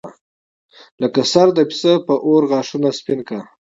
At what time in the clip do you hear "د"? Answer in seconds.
1.57-1.59